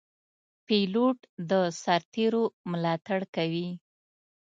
[0.65, 1.17] پیلوټ
[1.49, 1.51] د
[1.81, 3.69] سرتېرو ملاتړ کوي.